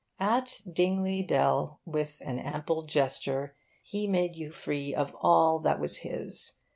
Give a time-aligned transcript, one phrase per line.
[0.19, 5.97] At Dingley Dell, with an ample gesture, he made you free of all that was
[5.97, 6.53] his.